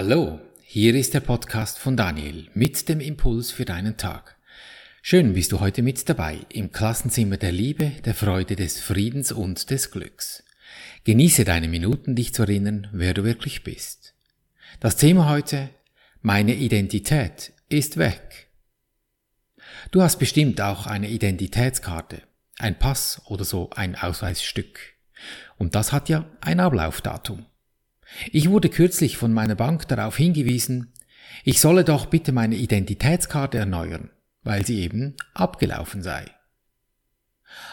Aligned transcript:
Hallo, 0.00 0.38
hier 0.62 0.94
ist 0.94 1.12
der 1.14 1.18
Podcast 1.18 1.76
von 1.76 1.96
Daniel 1.96 2.48
mit 2.54 2.88
dem 2.88 3.00
Impuls 3.00 3.50
für 3.50 3.64
deinen 3.64 3.96
Tag. 3.96 4.36
Schön 5.02 5.32
bist 5.32 5.50
du 5.50 5.58
heute 5.58 5.82
mit 5.82 6.08
dabei 6.08 6.38
im 6.50 6.70
Klassenzimmer 6.70 7.36
der 7.36 7.50
Liebe, 7.50 7.90
der 8.04 8.14
Freude, 8.14 8.54
des 8.54 8.78
Friedens 8.78 9.32
und 9.32 9.70
des 9.70 9.90
Glücks. 9.90 10.44
Genieße 11.02 11.44
deine 11.44 11.66
Minuten, 11.66 12.14
dich 12.14 12.32
zu 12.32 12.42
erinnern, 12.42 12.86
wer 12.92 13.12
du 13.12 13.24
wirklich 13.24 13.64
bist. 13.64 14.14
Das 14.78 14.94
Thema 14.94 15.28
heute, 15.28 15.68
meine 16.22 16.54
Identität 16.54 17.52
ist 17.68 17.96
weg. 17.96 18.52
Du 19.90 20.00
hast 20.02 20.20
bestimmt 20.20 20.60
auch 20.60 20.86
eine 20.86 21.08
Identitätskarte, 21.08 22.22
ein 22.60 22.78
Pass 22.78 23.20
oder 23.26 23.44
so 23.44 23.70
ein 23.70 23.96
Ausweisstück. 23.96 24.78
Und 25.56 25.74
das 25.74 25.90
hat 25.90 26.08
ja 26.08 26.24
ein 26.40 26.60
Ablaufdatum. 26.60 27.46
Ich 28.32 28.48
wurde 28.48 28.68
kürzlich 28.68 29.16
von 29.16 29.32
meiner 29.32 29.54
Bank 29.54 29.86
darauf 29.88 30.16
hingewiesen, 30.16 30.92
ich 31.44 31.60
solle 31.60 31.84
doch 31.84 32.06
bitte 32.06 32.32
meine 32.32 32.56
Identitätskarte 32.56 33.58
erneuern, 33.58 34.10
weil 34.42 34.66
sie 34.66 34.80
eben 34.80 35.14
abgelaufen 35.34 36.02
sei. 36.02 36.24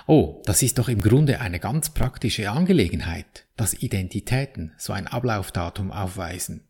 Oh, 0.07 0.41
das 0.45 0.61
ist 0.61 0.77
doch 0.77 0.87
im 0.87 1.01
Grunde 1.01 1.41
eine 1.41 1.59
ganz 1.59 1.89
praktische 1.89 2.51
Angelegenheit, 2.51 3.45
dass 3.57 3.73
Identitäten 3.73 4.73
so 4.77 4.93
ein 4.93 5.07
Ablaufdatum 5.07 5.91
aufweisen. 5.91 6.67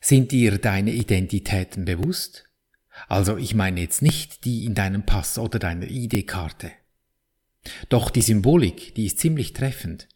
Sind 0.00 0.32
dir 0.32 0.58
deine 0.58 0.92
Identitäten 0.92 1.84
bewusst? 1.84 2.48
Also 3.08 3.36
ich 3.36 3.54
meine 3.54 3.80
jetzt 3.80 4.02
nicht 4.02 4.44
die 4.44 4.64
in 4.64 4.74
deinem 4.74 5.04
Pass 5.04 5.38
oder 5.38 5.58
deiner 5.58 5.88
ID-Karte. 5.88 6.70
Doch 7.88 8.10
die 8.10 8.22
Symbolik, 8.22 8.94
die 8.94 9.06
ist 9.06 9.18
ziemlich 9.18 9.52
treffend. 9.52 10.08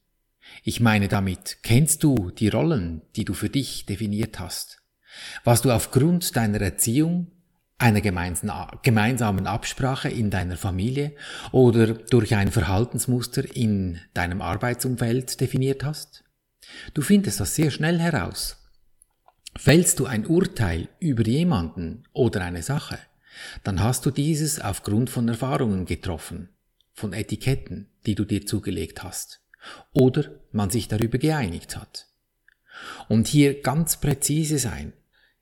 Ich 0.63 0.81
meine 0.81 1.09
damit, 1.09 1.59
kennst 1.63 2.05
du 2.05 2.31
die 2.31 2.49
Rollen, 2.49 3.03
die 3.17 3.25
du 3.25 3.35
für 3.35 3.51
dich 3.51 3.87
definiert 3.87 4.39
hast? 4.39 4.83
Was 5.43 5.63
du 5.63 5.71
aufgrund 5.71 6.37
deiner 6.37 6.61
Erziehung, 6.61 7.31
einer 7.79 8.01
gemeinsamen 8.01 9.47
Absprache 9.47 10.09
in 10.09 10.31
deiner 10.31 10.57
Familie 10.57 11.13
oder 11.53 11.89
durch 11.89 12.35
ein 12.35 12.51
Verhaltensmuster 12.51 13.45
in 13.55 14.01
deinem 14.15 14.43
Arbeitsumfeld 14.43 15.41
definiert 15.41 15.85
hast? 15.85 16.25
Du 16.95 17.03
findest 17.03 17.41
das 17.41 17.55
sehr 17.55 17.71
schnell 17.71 17.99
heraus. 17.99 18.57
Fällst 19.57 20.01
du 20.01 20.07
ein 20.07 20.27
Urteil 20.27 20.89
über 20.99 21.25
jemanden 21.25 22.05
oder 22.13 22.43
eine 22.43 22.63
Sache, 22.63 22.99
dann 23.65 23.83
hast 23.83 24.07
du 24.07 24.11
dieses 24.11 24.61
aufgrund 24.61 25.11
von 25.11 25.29
Erfahrungen 25.29 25.85
getroffen, 25.85 26.49
von 26.93 27.13
Etiketten, 27.13 27.91
die 28.07 28.15
du 28.15 28.25
dir 28.25 28.47
zugelegt 28.47 29.03
hast 29.03 29.44
oder 29.93 30.31
man 30.53 30.71
sich 30.71 30.89
darüber 30.89 31.19
geeinigt 31.19 31.77
hat. 31.77 32.07
Und 33.09 33.29
hier 33.29 33.61
ganz 33.61 34.01
präzise 34.01 34.59
sein. 34.59 34.93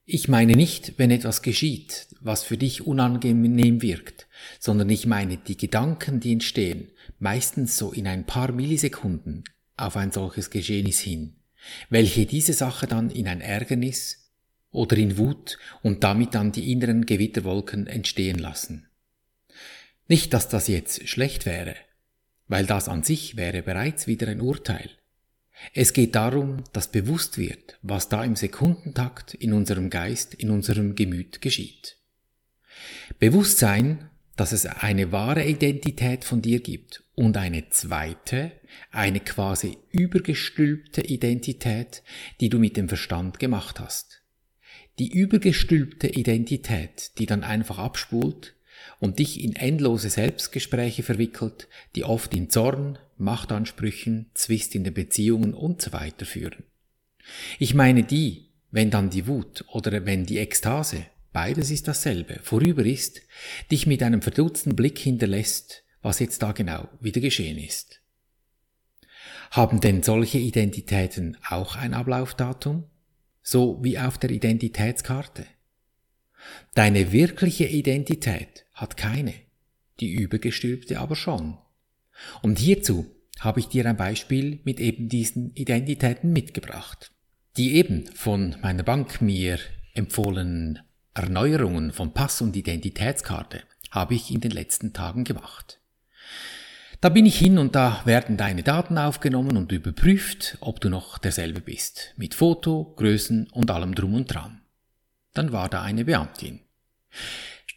Ich 0.05 0.29
meine 0.29 0.55
nicht, 0.55 0.99
wenn 0.99 1.11
etwas 1.11 1.43
geschieht, 1.43 2.09
was 2.21 2.43
für 2.43 2.57
dich 2.57 2.87
unangenehm 2.87 3.83
wirkt, 3.83 4.27
sondern 4.59 4.91
ich 4.91 5.07
meine 5.07 5.37
die 5.37 5.57
Gedanken, 5.57 6.21
die 6.21 6.33
entstehen, 6.33 6.89
meistens 7.19 7.79
so 7.79 7.93
in 7.93 8.07
ein 8.07 8.27
paar 8.27 8.53
Millisekunden 8.53 9.45
auf 9.77 9.97
ein 9.97 10.11
solches 10.11 10.51
Geschehnis 10.51 10.99
hin, 10.99 11.37
welche 11.89 12.27
diese 12.27 12.53
Sache 12.53 12.87
dann 12.87 13.11
in 13.11 13.29
ein 13.29 13.41
Ärgernis 13.41 14.31
oder 14.71 14.97
in 14.97 15.19
Wut 15.19 15.59
und 15.83 16.03
damit 16.03 16.35
dann 16.35 16.53
die 16.53 16.73
inneren 16.73 17.07
Gewitterwolken 17.07 17.87
entstehen 17.87 18.39
lassen. 18.39 18.89
Nicht, 20.09 20.35
dass 20.35 20.49
das 20.49 20.69
jetzt 20.69 21.09
schlecht 21.09 21.47
wäre, 21.47 21.77
weil 22.53 22.67
das 22.67 22.87
an 22.87 23.03
sich 23.03 23.39
wäre 23.39 23.63
bereits 23.63 24.07
wieder 24.07 24.29
ein 24.29 24.43
Urteil. 24.43 24.91
Es 25.73 25.95
geht 25.95 26.15
darum, 26.15 26.65
dass 26.75 26.93
bewusst 26.93 27.39
wird, 27.39 27.79
was 27.81 28.11
da 28.11 28.23
im 28.23 28.37
Sekundentakt 28.37 29.33
in 29.33 29.55
unserem 29.55 29.89
Geist, 29.89 30.35
in 30.35 30.51
unserem 30.51 30.95
Gemüt 30.95 31.41
geschieht. 31.41 31.97
Bewusstsein, 33.19 34.11
dass 34.37 34.53
es 34.53 34.67
eine 34.67 35.13
wahre 35.13 35.47
Identität 35.47 36.27
von 36.27 36.43
dir 36.43 36.61
gibt 36.61 37.03
und 37.15 37.39
eine 37.39 37.71
zweite, 37.71 38.53
eine 38.91 39.21
quasi 39.21 39.79
übergestülpte 39.91 41.01
Identität, 41.01 42.03
die 42.43 42.51
du 42.51 42.59
mit 42.59 42.77
dem 42.77 42.91
Verstand 42.91 43.39
gemacht 43.39 43.81
hast. 43.81 44.21
Die 44.99 45.11
übergestülpte 45.11 46.09
Identität, 46.09 47.13
die 47.17 47.25
dann 47.25 47.45
einfach 47.45 47.79
abspult, 47.79 48.55
und 49.03 49.19
dich 49.19 49.43
in 49.43 49.57
endlose 49.57 50.11
Selbstgespräche 50.11 51.03
verwickelt, 51.03 51.67
die 51.97 52.05
oft 52.05 52.33
in 52.35 52.51
Zorn, 52.51 53.01
Machtansprüchen, 53.19 54.31
Zwist 54.33 54.77
in 54.77 54.85
den 54.85 54.95
Beziehungen 54.95 55.55
und 55.55 55.83
so 55.83 55.91
führen. 56.25 56.63
Ich 57.59 57.75
meine 57.75 58.05
die, 58.05 58.51
wenn 58.71 58.93
dann 58.93 59.11
die 59.11 59.27
Wut 59.27 59.65
oder 59.73 60.07
wenn 60.07 60.25
die 60.25 60.39
Ekstase, 60.39 61.05
beides 61.33 61.73
ist 61.73 61.89
dasselbe, 61.89 62.39
vorüber 62.45 62.85
ist, 62.85 63.23
dich 63.73 63.89
mit 63.89 64.05
einem 64.05 64.23
verdutzten 64.23 64.77
Blick 64.77 65.01
hinterlässt, 65.01 65.83
was 66.01 66.21
jetzt 66.21 66.41
da 66.41 66.53
genau 66.53 66.89
wieder 67.01 67.21
geschehen 67.21 67.59
ist. 67.59 68.01
Haben 69.51 69.81
denn 69.81 70.05
solche 70.05 70.39
Identitäten 70.39 71.37
auch 71.49 71.75
ein 71.75 71.93
Ablaufdatum? 71.93 72.85
So 73.43 73.83
wie 73.83 73.99
auf 73.99 74.17
der 74.19 74.31
Identitätskarte? 74.31 75.45
Deine 76.75 77.13
wirkliche 77.13 77.67
Identität 77.67 78.65
hat 78.73 78.97
keine, 78.97 79.35
die 80.01 80.13
übergestülpte 80.13 80.99
aber 80.99 81.17
schon. 81.17 81.59
Und 82.43 82.59
hierzu 82.59 83.07
habe 83.41 83.61
ich 83.61 83.69
dir 83.69 83.87
ein 83.87 83.97
Beispiel 83.97 84.61
mit 84.65 84.81
eben 84.81 85.09
diesen 85.09 85.55
Identitäten 85.55 86.33
mitgebracht. 86.33 87.13
Die 87.57 87.75
eben 87.75 88.07
von 88.15 88.57
meiner 88.63 88.83
Bank 88.83 89.21
mir 89.21 89.59
empfohlenen 89.95 90.81
Erneuerungen 91.15 91.93
von 91.93 92.15
Pass 92.15 92.41
und 92.41 92.57
Identitätskarte 92.57 93.63
habe 93.91 94.15
ich 94.15 94.31
in 94.31 94.41
den 94.41 94.53
letzten 94.53 94.93
Tagen 94.93 95.25
gemacht. 95.25 95.81
Da 97.03 97.09
bin 97.09 97.27
ich 97.27 97.37
hin 97.37 97.59
und 97.59 97.75
da 97.75 98.01
werden 98.05 98.37
deine 98.37 98.63
Daten 98.63 98.97
aufgenommen 98.97 99.57
und 99.57 99.73
überprüft, 99.73 100.57
ob 100.61 100.81
du 100.81 100.89
noch 100.89 101.19
derselbe 101.19 101.61
bist, 101.61 102.15
mit 102.17 102.35
Foto, 102.35 102.95
Größen 102.97 103.49
und 103.51 103.71
allem 103.71 103.95
drum 103.95 104.15
und 104.15 104.33
dran. 104.33 104.63
Dann 105.35 105.51
war 105.51 105.69
da 105.69 105.83
eine 105.83 106.05
Beamtin. 106.05 106.61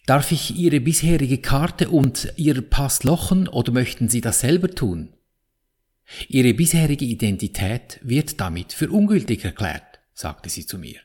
Darf 0.06 0.32
ich 0.32 0.56
Ihre 0.56 0.82
bisherige 0.82 1.40
Karte 1.40 1.90
und 1.90 2.32
Ihr 2.36 2.62
Pass 2.62 3.04
lochen 3.04 3.48
oder 3.48 3.72
möchten 3.72 4.08
Sie 4.08 4.22
das 4.22 4.42
selber 4.42 4.70
tun? 4.70 5.14
Ihre 6.28 6.54
bisherige 6.54 7.06
Identität 7.06 8.00
wird 8.04 8.40
damit 8.40 8.74
für 8.74 8.92
ungültig 8.92 9.44
erklärt, 9.44 10.00
sagte 10.14 10.50
sie 10.50 10.68
zu 10.68 10.78
mir. 10.78 11.00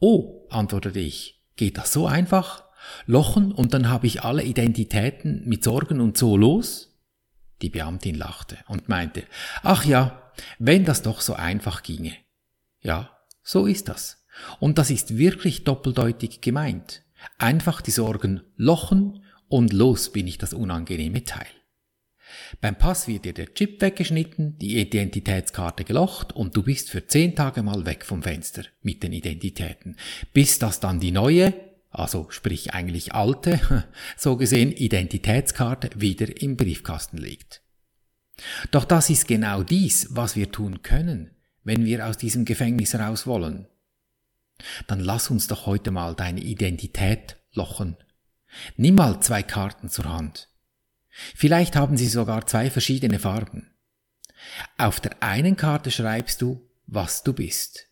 Oh, 0.00 0.46
antwortete 0.48 1.00
ich, 1.00 1.42
geht 1.56 1.76
das 1.76 1.92
so 1.92 2.06
einfach? 2.06 2.64
Lochen 3.04 3.52
und 3.52 3.74
dann 3.74 3.90
habe 3.90 4.06
ich 4.06 4.22
alle 4.22 4.42
Identitäten 4.42 5.42
mit 5.46 5.62
Sorgen 5.62 6.00
und 6.00 6.16
so 6.16 6.38
los? 6.38 6.98
Die 7.60 7.68
Beamtin 7.68 8.14
lachte 8.14 8.56
und 8.68 8.88
meinte, 8.88 9.24
ach 9.62 9.84
ja, 9.84 10.32
wenn 10.58 10.86
das 10.86 11.02
doch 11.02 11.20
so 11.20 11.34
einfach 11.34 11.82
ginge. 11.82 12.14
Ja, 12.80 13.10
so 13.42 13.66
ist 13.66 13.88
das. 13.88 14.24
Und 14.60 14.78
das 14.78 14.90
ist 14.90 15.18
wirklich 15.18 15.64
doppeldeutig 15.64 16.40
gemeint. 16.40 17.03
Einfach 17.38 17.80
die 17.80 17.90
Sorgen 17.90 18.42
lochen 18.56 19.24
und 19.48 19.72
los 19.72 20.12
bin 20.12 20.26
ich 20.26 20.38
das 20.38 20.52
unangenehme 20.52 21.24
Teil. 21.24 21.46
Beim 22.60 22.76
Pass 22.76 23.06
wird 23.08 23.24
dir 23.24 23.32
der 23.32 23.52
Chip 23.54 23.80
weggeschnitten, 23.80 24.58
die 24.58 24.78
Identitätskarte 24.78 25.84
gelocht 25.84 26.32
und 26.32 26.56
du 26.56 26.62
bist 26.62 26.90
für 26.90 27.06
zehn 27.06 27.36
Tage 27.36 27.62
mal 27.62 27.86
weg 27.86 28.04
vom 28.04 28.22
Fenster 28.22 28.64
mit 28.82 29.02
den 29.02 29.12
Identitäten, 29.12 29.96
bis 30.32 30.58
das 30.58 30.80
dann 30.80 31.00
die 31.00 31.12
neue, 31.12 31.54
also 31.90 32.26
sprich 32.30 32.72
eigentlich 32.74 33.14
alte, 33.14 33.84
so 34.16 34.36
gesehen 34.36 34.72
Identitätskarte 34.72 35.90
wieder 35.94 36.40
im 36.40 36.56
Briefkasten 36.56 37.18
liegt. 37.18 37.62
Doch 38.70 38.84
das 38.84 39.10
ist 39.10 39.28
genau 39.28 39.62
dies, 39.62 40.08
was 40.10 40.34
wir 40.34 40.50
tun 40.50 40.82
können, 40.82 41.30
wenn 41.62 41.84
wir 41.84 42.06
aus 42.06 42.18
diesem 42.18 42.44
Gefängnis 42.44 42.94
raus 42.96 43.26
wollen. 43.26 43.68
Dann 44.86 45.00
lass 45.00 45.30
uns 45.30 45.46
doch 45.46 45.66
heute 45.66 45.90
mal 45.90 46.14
deine 46.14 46.40
Identität 46.40 47.36
lochen. 47.52 47.96
Nimm 48.76 48.94
mal 48.94 49.20
zwei 49.20 49.42
Karten 49.42 49.88
zur 49.88 50.06
Hand. 50.06 50.48
Vielleicht 51.08 51.76
haben 51.76 51.96
sie 51.96 52.08
sogar 52.08 52.46
zwei 52.46 52.70
verschiedene 52.70 53.18
Farben. 53.18 53.74
Auf 54.76 55.00
der 55.00 55.22
einen 55.22 55.56
Karte 55.56 55.90
schreibst 55.90 56.42
du, 56.42 56.68
was 56.86 57.22
du 57.22 57.32
bist. 57.32 57.88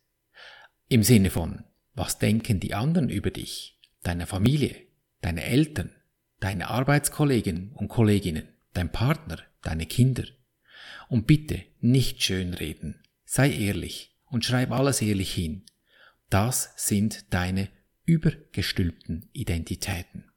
Im 0.89 1.03
Sinne 1.03 1.31
von, 1.31 1.65
was 1.95 2.19
denken 2.19 2.61
die 2.61 2.75
anderen 2.75 3.09
über 3.09 3.31
dich, 3.31 3.79
deine 4.03 4.27
Familie, 4.27 4.77
deine 5.21 5.45
Eltern, 5.45 5.95
deine 6.41 6.69
Arbeitskollegen 6.69 7.73
und 7.73 7.89
Kolleginnen, 7.89 8.49
dein 8.75 8.91
Partner, 8.91 9.39
deine 9.63 9.87
Kinder. 9.87 10.25
Und 11.09 11.27
bitte 11.27 11.63
nicht 11.81 12.23
schönreden, 12.23 13.03
sei 13.25 13.53
ehrlich 13.53 14.17
und 14.27 14.45
schreib 14.45 14.73
alles 14.73 15.01
ehrlich 15.01 15.33
hin. 15.33 15.65
Das 16.33 16.73
sind 16.77 17.35
deine 17.35 17.69
übergestülpten 18.07 19.29
Identitäten. 19.35 20.31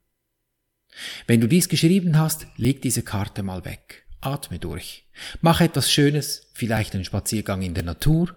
Wenn 1.25 1.39
du 1.39 1.47
dies 1.47 1.69
geschrieben 1.69 2.19
hast, 2.19 2.47
leg 2.57 2.81
diese 2.81 3.01
Karte 3.01 3.43
mal 3.43 3.63
weg. 3.63 4.05
Atme 4.19 4.59
durch. 4.59 5.07
Mach 5.39 5.61
etwas 5.61 5.89
Schönes, 5.89 6.51
vielleicht 6.53 6.95
einen 6.95 7.05
Spaziergang 7.05 7.61
in 7.61 7.73
der 7.73 7.85
Natur 7.85 8.35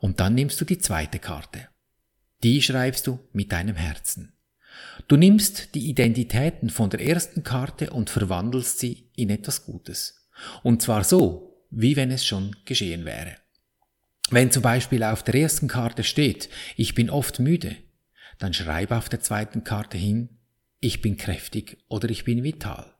Und 0.00 0.18
dann 0.18 0.34
nimmst 0.34 0.60
du 0.60 0.64
die 0.64 0.78
zweite 0.78 1.20
Karte. 1.20 1.68
Die 2.42 2.60
schreibst 2.62 3.06
du 3.06 3.20
mit 3.32 3.52
deinem 3.52 3.76
Herzen. 3.76 4.32
Du 5.06 5.16
nimmst 5.16 5.76
die 5.76 5.88
Identitäten 5.88 6.68
von 6.68 6.90
der 6.90 7.00
ersten 7.00 7.44
Karte 7.44 7.90
und 7.90 8.10
verwandelst 8.10 8.80
sie 8.80 9.08
in 9.14 9.30
etwas 9.30 9.64
Gutes. 9.64 10.28
Und 10.64 10.82
zwar 10.82 11.04
so, 11.04 11.64
wie 11.70 11.94
wenn 11.94 12.10
es 12.10 12.26
schon 12.26 12.56
geschehen 12.64 13.04
wäre. 13.04 13.36
Wenn 14.30 14.50
zum 14.50 14.62
Beispiel 14.62 15.02
auf 15.02 15.22
der 15.22 15.34
ersten 15.34 15.68
Karte 15.68 16.04
steht, 16.04 16.50
ich 16.76 16.94
bin 16.94 17.08
oft 17.08 17.38
müde, 17.38 17.76
dann 18.38 18.52
schreib 18.52 18.90
auf 18.90 19.08
der 19.08 19.20
zweiten 19.20 19.64
Karte 19.64 19.96
hin, 19.96 20.28
ich 20.80 21.00
bin 21.00 21.16
kräftig 21.16 21.78
oder 21.88 22.08
ich 22.10 22.24
bin 22.24 22.44
vital. 22.44 22.94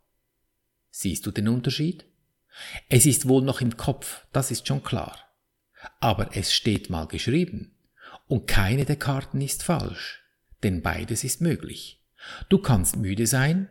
Siehst 0.91 1.27
du 1.27 1.31
den 1.31 1.49
Unterschied? 1.49 2.07
Es 2.89 3.07
ist 3.07 3.29
wohl 3.29 3.43
noch 3.43 3.61
im 3.61 3.77
Kopf, 3.77 4.27
das 4.33 4.51
ist 4.51 4.67
schon 4.67 4.83
klar. 4.83 5.17
Aber 6.01 6.37
es 6.37 6.53
steht 6.53 6.91
mal 6.91 7.07
geschrieben. 7.07 7.75
Und 8.27 8.47
keine 8.47 8.85
der 8.85 8.97
Karten 8.97 9.41
ist 9.41 9.63
falsch, 9.63 10.23
denn 10.63 10.83
beides 10.83 11.25
ist 11.25 11.41
möglich. 11.41 12.03
Du 12.49 12.59
kannst 12.59 12.97
müde 12.97 13.27
sein, 13.27 13.69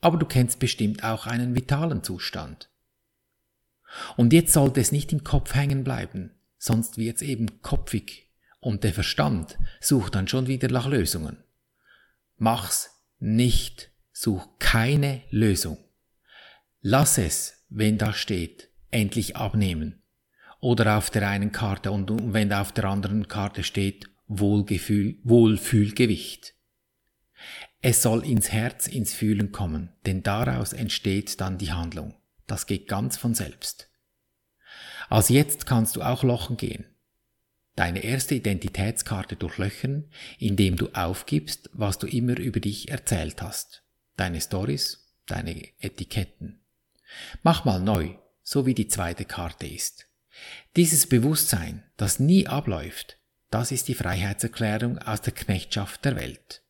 aber 0.00 0.18
du 0.18 0.26
kennst 0.26 0.58
bestimmt 0.58 1.04
auch 1.04 1.26
einen 1.26 1.54
vitalen 1.54 2.02
Zustand. 2.02 2.68
Und 4.16 4.32
jetzt 4.32 4.52
sollte 4.52 4.80
es 4.80 4.92
nicht 4.92 5.12
im 5.12 5.24
Kopf 5.24 5.54
hängen 5.54 5.84
bleiben, 5.84 6.32
sonst 6.62 6.96
wird's 6.96 7.22
eben 7.22 7.60
kopfig 7.60 8.30
und 8.60 8.84
der 8.84 8.94
Verstand 8.94 9.58
sucht 9.80 10.14
dann 10.14 10.28
schon 10.28 10.46
wieder 10.46 10.68
nach 10.68 10.86
Lösungen. 10.86 11.42
Mach's 12.36 13.02
nicht, 13.18 13.90
such 14.12 14.60
keine 14.60 15.22
Lösung. 15.30 15.76
Lass 16.80 17.18
es, 17.18 17.64
wenn 17.68 17.98
da 17.98 18.12
steht, 18.12 18.68
endlich 18.92 19.36
abnehmen. 19.36 20.02
Oder 20.60 20.98
auf 20.98 21.10
der 21.10 21.28
einen 21.28 21.50
Karte 21.50 21.90
und 21.90 22.32
wenn 22.32 22.52
auf 22.52 22.70
der 22.70 22.84
anderen 22.84 23.26
Karte 23.26 23.64
steht 23.64 24.08
Wohlgefühl, 24.28 25.18
Wohlfühlgewicht. 25.24 26.54
Es 27.80 28.02
soll 28.02 28.24
ins 28.24 28.52
Herz, 28.52 28.86
ins 28.86 29.12
Fühlen 29.14 29.50
kommen, 29.50 29.92
denn 30.06 30.22
daraus 30.22 30.72
entsteht 30.72 31.40
dann 31.40 31.58
die 31.58 31.72
Handlung. 31.72 32.14
Das 32.46 32.68
geht 32.68 32.86
ganz 32.86 33.16
von 33.16 33.34
selbst. 33.34 33.91
Also 35.12 35.34
jetzt 35.34 35.66
kannst 35.66 35.96
du 35.96 36.00
auch 36.00 36.22
lochen 36.22 36.56
gehen. 36.56 36.86
Deine 37.76 38.02
erste 38.02 38.34
Identitätskarte 38.34 39.36
durchlöchern, 39.36 40.08
indem 40.38 40.76
du 40.76 40.88
aufgibst, 40.94 41.68
was 41.74 41.98
du 41.98 42.06
immer 42.06 42.38
über 42.38 42.60
dich 42.60 42.88
erzählt 42.88 43.42
hast. 43.42 43.82
Deine 44.16 44.40
Stories, 44.40 45.12
deine 45.26 45.68
Etiketten. 45.80 46.62
Mach 47.42 47.66
mal 47.66 47.78
neu, 47.78 48.14
so 48.42 48.64
wie 48.64 48.72
die 48.72 48.88
zweite 48.88 49.26
Karte 49.26 49.66
ist. 49.66 50.06
Dieses 50.76 51.06
Bewusstsein, 51.06 51.82
das 51.98 52.18
nie 52.18 52.46
abläuft, 52.46 53.18
das 53.50 53.70
ist 53.70 53.88
die 53.88 53.94
Freiheitserklärung 53.94 54.96
aus 54.96 55.20
der 55.20 55.34
Knechtschaft 55.34 56.06
der 56.06 56.16
Welt. 56.16 56.62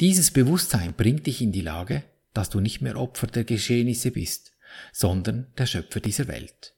Dieses 0.00 0.30
Bewusstsein 0.30 0.94
bringt 0.94 1.26
dich 1.26 1.42
in 1.42 1.52
die 1.52 1.60
Lage, 1.60 2.04
dass 2.32 2.48
du 2.48 2.60
nicht 2.60 2.80
mehr 2.80 2.96
Opfer 2.96 3.26
der 3.26 3.44
Geschehnisse 3.44 4.12
bist, 4.12 4.52
sondern 4.94 5.52
der 5.58 5.66
Schöpfer 5.66 6.00
dieser 6.00 6.26
Welt. 6.26 6.72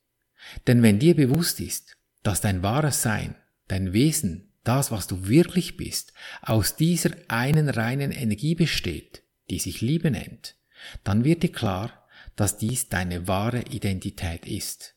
Denn 0.66 0.82
wenn 0.82 0.98
dir 0.98 1.14
bewusst 1.14 1.60
ist, 1.60 1.96
dass 2.22 2.40
dein 2.40 2.62
wahres 2.62 3.02
Sein, 3.02 3.34
dein 3.68 3.92
Wesen, 3.92 4.52
das, 4.64 4.90
was 4.90 5.06
du 5.06 5.28
wirklich 5.28 5.76
bist, 5.76 6.12
aus 6.42 6.76
dieser 6.76 7.10
einen 7.28 7.68
reinen 7.68 8.12
Energie 8.12 8.54
besteht, 8.54 9.22
die 9.50 9.58
sich 9.58 9.80
Liebe 9.80 10.10
nennt, 10.10 10.56
dann 11.04 11.24
wird 11.24 11.42
dir 11.42 11.52
klar, 11.52 12.06
dass 12.36 12.58
dies 12.58 12.88
deine 12.88 13.26
wahre 13.26 13.62
Identität 13.62 14.46
ist. 14.46 14.94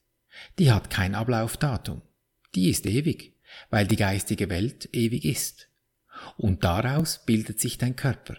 Die 0.59 0.71
hat 0.71 0.89
kein 0.89 1.15
Ablaufdatum. 1.15 2.01
Die 2.53 2.69
ist 2.69 2.85
ewig, 2.85 3.37
weil 3.69 3.87
die 3.87 3.95
geistige 3.95 4.49
Welt 4.49 4.89
ewig 4.93 5.25
ist. 5.25 5.69
Und 6.37 6.63
daraus 6.63 7.25
bildet 7.25 7.59
sich 7.59 7.77
dein 7.77 7.95
Körper, 7.95 8.37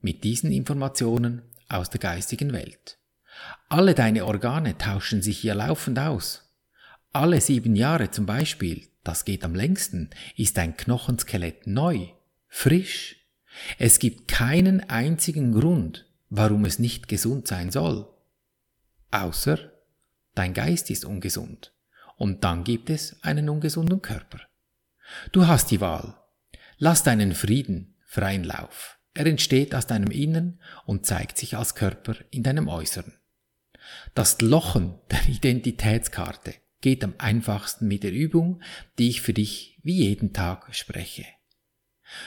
mit 0.00 0.24
diesen 0.24 0.50
Informationen 0.50 1.42
aus 1.68 1.90
der 1.90 2.00
geistigen 2.00 2.52
Welt. 2.52 2.98
Alle 3.68 3.94
deine 3.94 4.26
Organe 4.26 4.78
tauschen 4.78 5.22
sich 5.22 5.38
hier 5.38 5.54
laufend 5.54 5.98
aus. 5.98 6.52
Alle 7.12 7.40
sieben 7.40 7.76
Jahre 7.76 8.10
zum 8.10 8.26
Beispiel, 8.26 8.88
das 9.04 9.24
geht 9.24 9.44
am 9.44 9.54
längsten, 9.54 10.10
ist 10.36 10.56
dein 10.56 10.76
Knochenskelett 10.76 11.66
neu, 11.66 12.08
frisch. 12.48 13.16
Es 13.78 13.98
gibt 13.98 14.28
keinen 14.28 14.88
einzigen 14.88 15.52
Grund, 15.52 16.06
warum 16.28 16.64
es 16.64 16.78
nicht 16.78 17.08
gesund 17.08 17.48
sein 17.48 17.70
soll. 17.70 18.08
Außer 19.10 19.58
dein 20.34 20.54
Geist 20.54 20.90
ist 20.90 21.04
ungesund. 21.04 21.72
Und 22.16 22.44
dann 22.44 22.64
gibt 22.64 22.90
es 22.90 23.16
einen 23.22 23.48
ungesunden 23.48 24.02
Körper. 24.02 24.40
Du 25.32 25.46
hast 25.46 25.70
die 25.70 25.80
Wahl. 25.80 26.16
Lass 26.76 27.02
deinen 27.02 27.34
Frieden 27.34 27.96
freien 28.06 28.42
Lauf. 28.42 28.98
Er 29.14 29.26
entsteht 29.26 29.74
aus 29.74 29.86
deinem 29.86 30.10
Innern 30.10 30.60
und 30.84 31.06
zeigt 31.06 31.38
sich 31.38 31.56
als 31.56 31.74
Körper 31.74 32.16
in 32.30 32.42
deinem 32.42 32.68
Äußeren. 32.68 33.19
Das 34.14 34.40
Lochen 34.40 34.98
der 35.10 35.28
Identitätskarte 35.28 36.54
geht 36.80 37.04
am 37.04 37.14
einfachsten 37.18 37.86
mit 37.88 38.02
der 38.02 38.12
Übung, 38.12 38.62
die 38.98 39.08
ich 39.08 39.20
für 39.20 39.32
dich 39.32 39.78
wie 39.82 40.04
jeden 40.04 40.32
Tag 40.32 40.74
spreche. 40.74 41.26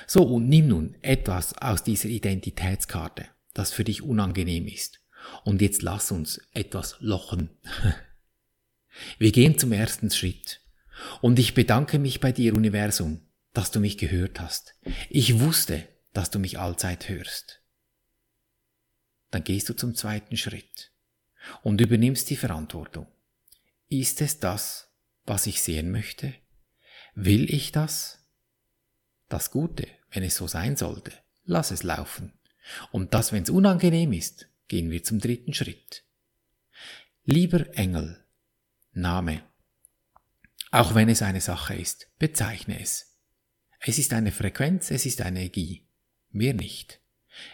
So, 0.08 0.24
und 0.24 0.48
nimm 0.48 0.68
nun 0.68 0.96
etwas 1.02 1.58
aus 1.58 1.84
dieser 1.84 2.10
Identitätskarte, 2.10 3.28
das 3.54 3.72
für 3.72 3.84
dich 3.84 4.02
unangenehm 4.02 4.68
ist. 4.68 5.02
Und 5.44 5.62
jetzt 5.62 5.82
lass 5.82 6.12
uns 6.12 6.42
etwas 6.54 6.98
lochen. 7.00 7.50
Wir 9.18 9.32
gehen 9.32 9.58
zum 9.58 9.72
ersten 9.72 10.12
Schritt. 10.12 10.62
Und 11.22 11.40
ich 11.40 11.54
bedanke 11.54 11.98
mich 11.98 12.20
bei 12.20 12.32
dir, 12.32 12.54
Universum, 12.54 13.22
dass 13.54 13.72
du 13.72 13.80
mich 13.80 13.98
gehört 13.98 14.40
hast. 14.40 14.76
Ich 15.10 15.40
wusste, 15.40 15.88
dass 16.14 16.30
du 16.30 16.40
mich 16.40 16.60
allzeit 16.60 17.10
hörst. 17.10 17.62
Dann 19.32 19.44
gehst 19.44 19.68
du 19.68 19.74
zum 19.74 19.96
zweiten 19.96 20.38
Schritt 20.38 20.93
und 21.62 21.82
übernimmst 21.82 22.30
die 22.30 22.36
Verantwortung. 22.36 23.08
Ist 23.90 24.22
es 24.22 24.40
das, 24.40 24.90
was 25.26 25.48
ich 25.48 25.62
sehen 25.62 25.92
möchte? 25.92 26.34
Will 27.16 27.54
ich 27.54 27.72
das? 27.72 28.20
Das 29.30 29.52
Gute, 29.52 29.88
wenn 30.12 30.24
es 30.24 30.36
so 30.36 30.48
sein 30.48 30.78
sollte, 30.78 31.12
lass 31.46 31.72
es 31.72 31.84
laufen. 31.84 32.34
Und 32.92 33.14
das, 33.14 33.32
wenn 33.32 33.44
es 33.44 33.50
unangenehm 33.50 34.14
ist, 34.14 34.50
gehen 34.68 34.90
wir 34.90 35.04
zum 35.04 35.20
dritten 35.20 35.54
Schritt. 35.54 36.04
Lieber 37.26 37.78
Engel, 37.78 38.24
Name. 38.94 39.44
Auch 40.72 40.96
wenn 40.96 41.10
es 41.10 41.22
eine 41.22 41.42
Sache 41.42 41.76
ist, 41.76 42.10
bezeichne 42.20 42.80
es. 42.82 43.18
Es 43.80 43.98
ist 43.98 44.14
eine 44.14 44.32
Frequenz, 44.32 44.92
es 44.92 45.06
ist 45.06 45.22
eine 45.22 45.40
Energie. 45.40 45.88
Mehr 46.32 46.54
nicht. 46.54 47.00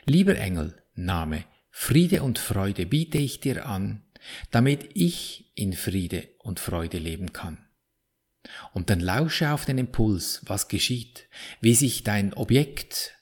Lieber 0.06 0.38
Engel, 0.38 0.82
Name, 0.94 1.46
Friede 1.82 2.24
und 2.24 2.40
Freude 2.40 2.86
biete 2.86 3.18
ich 3.18 3.40
dir 3.40 3.66
an, 3.66 4.04
damit 4.52 4.90
ich 4.96 5.50
in 5.56 5.72
Friede 5.72 6.28
und 6.40 6.60
Freude 6.60 6.98
leben 6.98 7.32
kann. 7.32 7.58
Und 8.74 8.90
dann 8.90 9.00
lausche 9.00 9.52
auf 9.54 9.64
den 9.64 9.78
Impuls, 9.78 10.42
was 10.46 10.68
geschieht, 10.68 11.30
wie 11.62 11.74
sich 11.74 12.04
dein 12.04 12.34
Objekt 12.34 13.16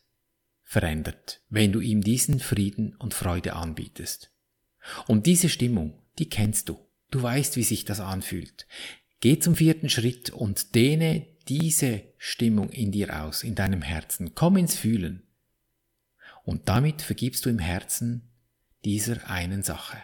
verändert, 0.63 1.39
wenn 1.49 1.71
du 1.71 1.79
ihm 1.79 2.01
diesen 2.01 2.39
Frieden 2.39 2.95
und 2.95 3.13
Freude 3.13 3.53
anbietest. 3.53 4.33
Und 5.05 5.27
diese 5.27 5.49
Stimmung, 5.49 6.01
die 6.17 6.27
kennst 6.27 6.67
du. 6.67 6.79
Du 7.11 7.21
weißt, 7.21 7.57
wie 7.57 7.63
sich 7.63 7.85
das 7.85 7.99
anfühlt. 7.99 8.65
Geh 9.19 9.37
zum 9.37 9.55
vierten 9.55 9.87
Schritt 9.87 10.31
und 10.31 10.73
dehne 10.73 11.27
diese 11.47 12.01
Stimmung 12.17 12.71
in 12.71 12.91
dir 12.91 13.23
aus, 13.23 13.43
in 13.43 13.53
deinem 13.53 13.83
Herzen. 13.83 14.33
Komm 14.33 14.57
ins 14.57 14.75
Fühlen. 14.75 15.27
Und 16.43 16.67
damit 16.67 17.03
vergibst 17.03 17.45
du 17.45 17.49
im 17.49 17.59
Herzen 17.59 18.27
dieser 18.85 19.29
einen 19.29 19.63
Sache. 19.63 19.97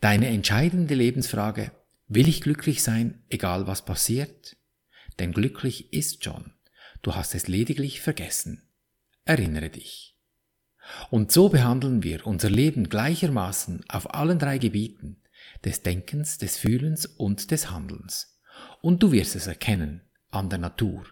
Deine 0.00 0.28
entscheidende 0.28 0.94
Lebensfrage, 0.94 1.72
will 2.08 2.28
ich 2.28 2.40
glücklich 2.40 2.82
sein, 2.82 3.22
egal 3.28 3.66
was 3.66 3.84
passiert? 3.84 4.56
Denn 5.18 5.32
glücklich 5.32 5.92
ist 5.92 6.24
schon. 6.24 6.52
Du 7.02 7.14
hast 7.14 7.34
es 7.34 7.48
lediglich 7.48 8.00
vergessen. 8.00 8.68
Erinnere 9.24 9.70
dich. 9.70 10.16
Und 11.10 11.32
so 11.32 11.48
behandeln 11.48 12.02
wir 12.02 12.26
unser 12.26 12.50
Leben 12.50 12.88
gleichermaßen 12.88 13.84
auf 13.88 14.12
allen 14.14 14.38
drei 14.38 14.58
Gebieten 14.58 15.22
des 15.64 15.82
Denkens, 15.82 16.38
des 16.38 16.56
Fühlens 16.56 17.06
und 17.06 17.50
des 17.50 17.70
Handelns. 17.70 18.38
Und 18.82 19.02
du 19.02 19.12
wirst 19.12 19.36
es 19.36 19.46
erkennen 19.46 20.02
an 20.30 20.50
der 20.50 20.58
Natur, 20.58 21.06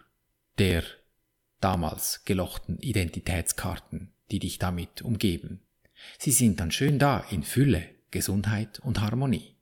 der 0.57 0.83
damals 1.59 2.23
gelochten 2.25 2.77
Identitätskarten, 2.79 4.13
die 4.31 4.39
dich 4.39 4.59
damit 4.59 5.01
umgeben. 5.01 5.61
Sie 6.17 6.31
sind 6.31 6.59
dann 6.59 6.71
schön 6.71 6.99
da 6.99 7.25
in 7.31 7.43
Fülle, 7.43 7.83
Gesundheit 8.11 8.79
und 8.79 9.01
Harmonie. 9.01 9.55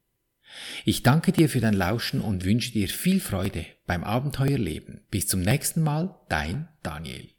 Ich 0.86 1.04
danke 1.04 1.32
dir 1.32 1.50
für 1.50 1.62
dein 1.62 1.74
Lauschen 1.74 2.22
und 2.22 2.44
wünsche 2.44 2.72
dir 2.72 2.88
viel 2.90 3.20
Freude 3.20 3.66
beim 3.86 4.04
Abenteuerleben. 4.04 5.02
Bis 5.10 5.28
zum 5.28 5.42
nächsten 5.42 5.82
Mal, 5.82 6.20
dein 6.30 6.68
Daniel. 6.84 7.30